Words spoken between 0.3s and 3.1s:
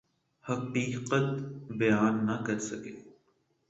حقیقت بیان نہ کر سکے۔